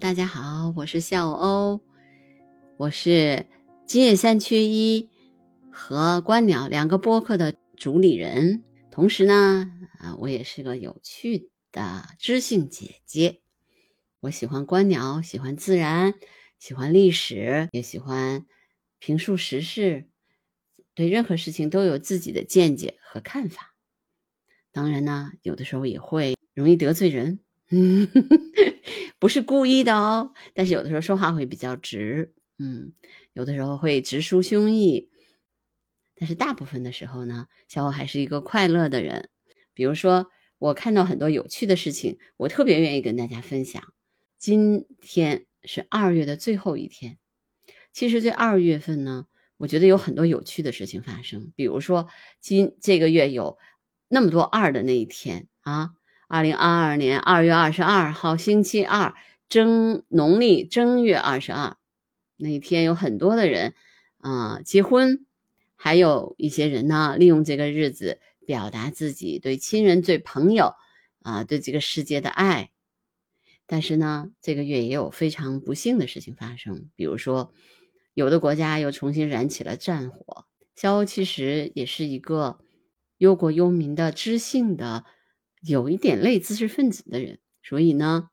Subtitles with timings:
[0.00, 1.80] 大家好，我是笑欧，
[2.76, 3.46] 我是
[3.84, 5.08] 今夜三缺一
[5.72, 8.62] 和观鸟两个播客的主理人，
[8.92, 13.40] 同时呢，啊，我也是个有趣的知性姐姐。
[14.20, 16.14] 我喜欢观鸟，喜欢自然，
[16.60, 18.46] 喜欢历史，也喜欢
[19.00, 20.08] 评述时事，
[20.94, 23.74] 对任何事情都有自己的见解和看法。
[24.70, 27.40] 当然呢，有的时候也会容易得罪人。
[27.70, 28.08] 嗯，
[29.18, 32.92] 不是故意的哦，但是有的时候说话会比较直，嗯，
[33.34, 35.08] 有的时候会直抒胸臆，
[36.14, 39.28] 但是大部分的时候呢，小欧还是一个快乐的人。
[39.74, 43.82] 比如说，我看到很多有趣的事情，我特别愿意跟大家分享。
[44.38, 47.18] 今天是二月的最后一天，
[47.92, 49.26] 其实这二月份呢，
[49.58, 51.52] 我觉得有很多有趣的事情发生。
[51.54, 52.08] 比如说，
[52.40, 53.58] 今这个月有
[54.08, 55.90] 那么多二的那一天啊。
[56.28, 59.14] 二零二二年二月二十二号星期二，
[59.48, 61.78] 正农历正月二十二
[62.36, 63.72] 那一天，有很多的人
[64.18, 65.24] 啊结婚，
[65.74, 70.74] 还有一些人呢利用这个日子表达自己对亲人、对朋友
[71.22, 72.70] 啊对这个世界的爱。
[73.66, 77.54] 但是呢，这个月也有非常不幸的事情发生，比如说，
[78.12, 80.44] 有的国家又重新燃起了战火。
[80.76, 82.58] 肖欧其实也是一个
[83.16, 85.06] 忧国忧民的知性的。
[85.62, 88.30] 有一点类知识分子的人，所以呢，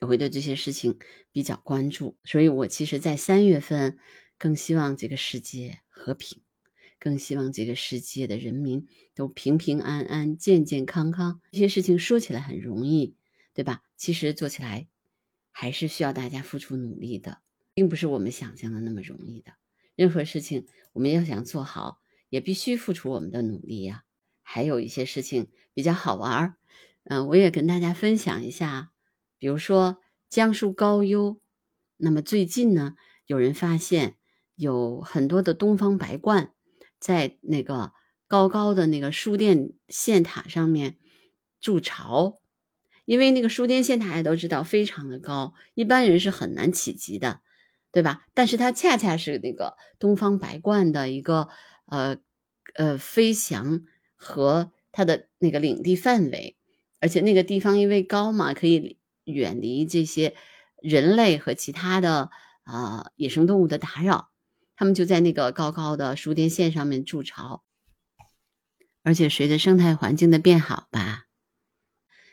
[0.00, 0.98] 我会对这些事情
[1.32, 2.18] 比较关注。
[2.24, 3.98] 所以我其实，在三月份
[4.38, 6.42] 更希望这个世界和平，
[6.98, 11.40] 更希望这个世界的人民都平平安安、健健康康。
[11.52, 13.16] 这些事情说起来很容易，
[13.54, 13.82] 对吧？
[13.96, 14.88] 其实做起来
[15.50, 17.38] 还是需要大家付出努力的，
[17.72, 19.52] 并不是我们想象的那么容易的。
[19.94, 24.04] 任何事情我们要想做好，也必须付出我们的努力呀。
[24.48, 26.54] 还有一些事情比较好玩儿，
[27.02, 28.92] 嗯，我也跟大家分享一下。
[29.38, 29.98] 比如说
[30.30, 31.40] 江苏高邮，
[31.96, 32.94] 那么最近呢，
[33.26, 34.14] 有人发现
[34.54, 36.50] 有很多的东方白鹳
[37.00, 37.92] 在那个
[38.28, 40.96] 高高的那个输电线塔上面
[41.60, 42.40] 筑巢，
[43.04, 47.40] 因为那个输电线塔大家都知道非常的高，一般人是很难企及的，
[47.90, 48.24] 对吧？
[48.32, 51.48] 但是它恰恰是那个东方白鹳的一个
[51.86, 52.16] 呃
[52.76, 53.82] 呃飞翔。
[54.16, 56.56] 和它的那个领地范围，
[57.00, 60.34] 而且那个地方因为高嘛，可以远离这些
[60.82, 62.30] 人类和其他的
[62.64, 64.30] 啊野生动物的打扰，
[64.74, 67.62] 他们就在那个高高的输电线上面筑巢。
[69.02, 71.26] 而且随着生态环境的变好吧，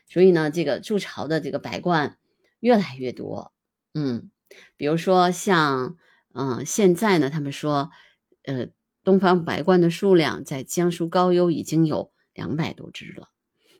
[0.07, 2.15] 所以呢，这个筑巢的这个白鹳
[2.59, 3.53] 越来越多。
[3.93, 4.31] 嗯，
[4.77, 5.97] 比如说像
[6.33, 7.91] 嗯现在呢，他们说
[8.45, 8.69] 呃。
[9.03, 13.29] 东方白鹳的数量在江苏高邮已经有两百多只了，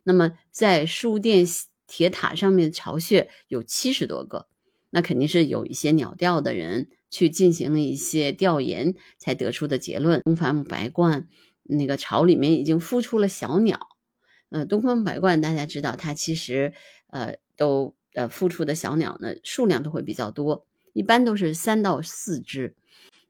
[0.04, 1.46] 那么在输电
[1.88, 4.48] 铁塔上面巢穴有七十多个，
[4.90, 10.22] 那肯定是有一些鸟调的人去进行了一些调研才得出的结论。
[10.22, 11.26] 东方白鹳
[11.64, 13.88] 那个巢里面已经孵出了小鸟，
[14.50, 16.74] 呃，东方白鹳大家知道，它其实
[17.08, 22.76] 呃都呃孵出的小鸟呢数量都会比较多，一般都是三到四只。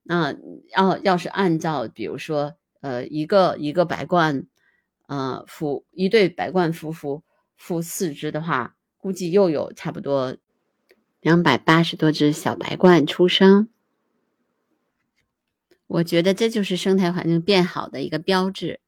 [0.04, 0.36] 那
[0.70, 4.46] 要要是按照，比如说，呃，一个一个白鹳，
[5.08, 7.24] 呃，孵一对白鹳夫妇
[7.58, 10.36] 孵四只的话，估计又有差不多
[11.22, 13.70] 两百八十多只小白鹳出生。
[15.88, 18.82] 我觉得这就是生态环境变好的一个标志。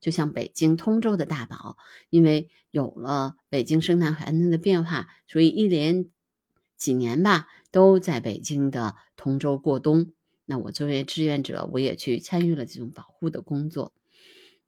[0.00, 1.78] 就像北京通州的大宝，
[2.10, 6.10] 因为有了北京生态环境的变化，所以一连
[6.76, 7.48] 几年吧。
[7.74, 10.12] 都在北京的通州过冬，
[10.44, 13.92] 那我作为志愿者，我也去参与了这种保护的工作。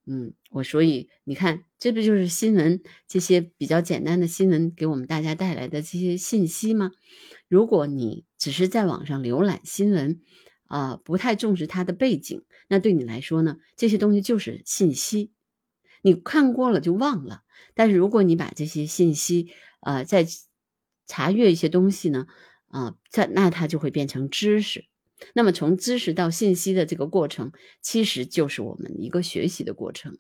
[0.07, 6.91] 嗯，我所以你看，这不就是新闻这些比较简单的新闻给我们大家带来的这些信息吗？
[7.47, 10.21] 如果你只是在网上浏览新闻，
[10.65, 15.31] 啊，不太重视它的背景，那对你来说呢，这些东西就是信息，
[16.03, 17.45] 你看过了就忘了。
[17.73, 20.27] 但是如果你把这些信息，呃，再
[21.07, 22.27] 查阅一些东西呢？
[22.69, 24.85] 啊，这那它就会变成知识。
[25.33, 30.19] 那么从知识到信息的这个过程，其实就是我们一个学习的过程。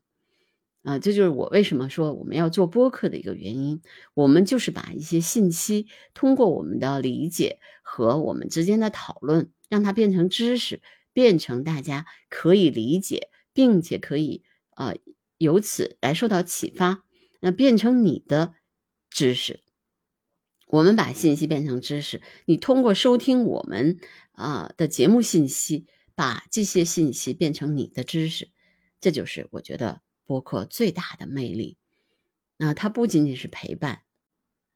[0.82, 3.82] 啊，这就是我为什么说我们要做播客的一个原因。
[4.14, 10.80] 我们就是把一些信息通过我们的理解和我们之间的讨论，让它变成知识，
[11.12, 14.94] 变成大家可以理解，并且可以啊
[15.38, 17.02] 由此来受到启发，
[17.40, 18.54] 那变成你的
[19.10, 19.60] 知识。
[20.66, 23.98] 我们把信息变成知识，你通过收听我们
[24.32, 28.50] 啊的节目信息，把这些信息变成你的知识，
[29.00, 31.76] 这就是我觉得播客最大的魅力。
[32.56, 34.02] 那它不仅仅是陪伴，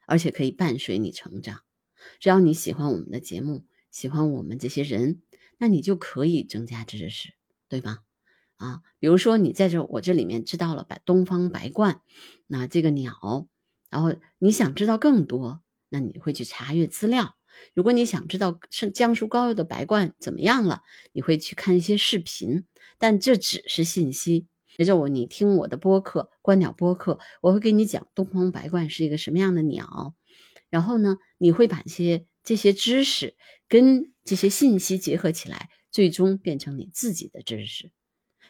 [0.06, 1.62] 而且可以伴随你成长。
[2.20, 5.22] 只要你喜欢我们的节目，喜欢我们这些人，
[5.58, 7.32] 那你就可以增加知识，
[7.68, 7.98] 对吧？
[8.56, 11.98] 啊，比如说你在这我这里面知道了白东方白鹳，
[12.46, 13.48] 那这个鸟，
[13.88, 17.36] 然后你想知道更多，那你会去查阅资料。
[17.74, 20.82] 如果你想知道是江苏高邮的白鹳怎么样了，
[21.12, 22.64] 你会去看一些视频。
[22.98, 24.46] 但这只是信息。
[24.68, 30.14] 随着我，你听我的播客《观鸟播客》，我会给你讲东方白鹳是一个什么样的鸟。
[30.70, 33.34] 然后呢，你会把些这些知识
[33.68, 37.90] 跟这些信息结合起来，最终变成你自己的知识。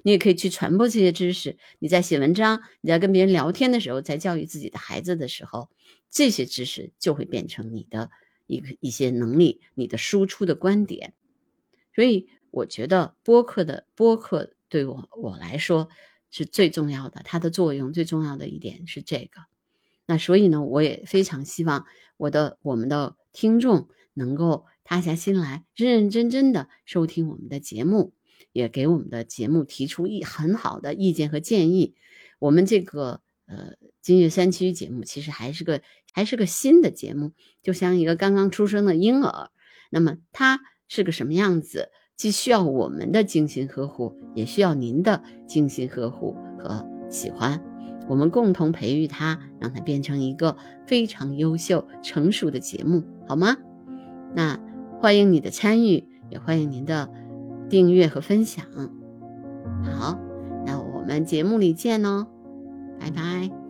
[0.02, 1.56] 你也可以去传播这些知识。
[1.78, 5.68] 你在写文章，你在跟别人聊天的时候，在教育自己的孩子的时候，
[6.10, 8.10] 这些知识就会变成你的
[8.46, 11.14] 一个一些能力，你的输出的观点。
[11.94, 15.88] 所以，我觉得播客的播客对我我来说
[16.30, 19.42] 是最重要的，它的作用最重要的一点是这个。
[20.06, 21.86] 那所以呢，我也非常希望
[22.16, 28.12] 我的我们的听众能够踏下心来，认认真真的收听我们的节目。
[28.52, 31.94] 也给我们的节目提出一很好的意见和建议。
[32.38, 35.82] 我们这个呃金月三区节目其实还是个
[36.12, 37.32] 还是个新的节目，
[37.62, 39.50] 就像一个刚刚出生的婴儿。
[39.90, 41.90] 那么它是个什么样子？
[42.16, 47.64] 既需要我们的精心呵护，也需要您的精心呵护和喜欢。
[48.08, 53.56] 我们共同培育它，让它变成一个非常优秀、成熟的节目，好吗？
[54.34, 54.60] 那
[55.00, 57.10] 欢迎你的参与，也欢迎您的。
[57.70, 58.66] 订阅和分享，
[59.84, 60.18] 好，
[60.66, 62.26] 那我们节目里见哦，
[62.98, 63.69] 拜拜。